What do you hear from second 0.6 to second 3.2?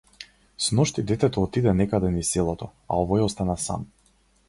Сношти детето отиде некаде низ селото, а